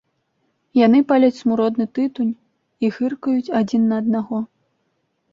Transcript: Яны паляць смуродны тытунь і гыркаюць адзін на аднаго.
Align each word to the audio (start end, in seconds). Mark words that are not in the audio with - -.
Яны 0.85 0.99
паляць 1.09 1.35
смуродны 1.41 1.85
тытунь 1.97 2.31
і 2.87 2.89
гыркаюць 2.95 3.53
адзін 3.61 3.85
на 3.91 3.99
аднаго. 4.03 4.37